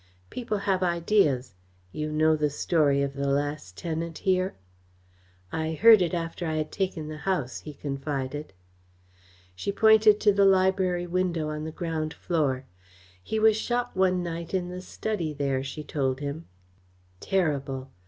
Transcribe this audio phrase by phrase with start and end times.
[0.31, 1.53] "People have ideas.
[1.91, 4.55] You know the story of the last tenant here?"
[5.51, 8.51] "I heard it after I had taken the house," he confided.
[9.53, 12.65] She pointed to the library window on the ground floor.
[13.21, 16.45] "He was shot one night in the study there," she told him.
[17.19, 17.91] "Terrible!